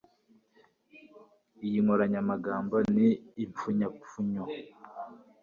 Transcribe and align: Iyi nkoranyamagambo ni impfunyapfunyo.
Iyi 1.65 1.79
nkoranyamagambo 1.85 2.75
ni 2.95 3.07
impfunyapfunyo. 3.43 4.43